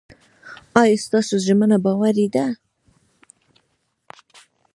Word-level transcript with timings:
ایا 0.81 0.97
ستاسو 1.05 1.35
ژمنه 1.45 1.77
باوري 1.85 2.27
ده؟ 2.35 2.45